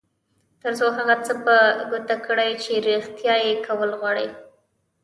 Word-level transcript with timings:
تر 0.61 0.71
څو 0.79 0.87
هغه 0.97 1.15
څه 1.25 1.33
په 1.45 1.55
ګوته 1.89 2.15
کړئ 2.25 2.51
چې 2.63 2.71
رېښتيا 2.87 3.35
یې 3.45 3.53
کول 3.65 3.91
غواړئ. 3.99 4.29